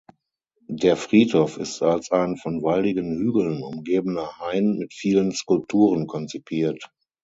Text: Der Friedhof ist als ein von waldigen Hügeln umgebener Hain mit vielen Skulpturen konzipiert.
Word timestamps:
Der 0.67 0.97
Friedhof 0.97 1.57
ist 1.57 1.83
als 1.83 2.09
ein 2.11 2.35
von 2.35 2.63
waldigen 2.63 3.19
Hügeln 3.19 3.61
umgebener 3.61 4.39
Hain 4.39 4.77
mit 4.79 4.95
vielen 4.95 5.31
Skulpturen 5.31 6.07
konzipiert. 6.07 6.89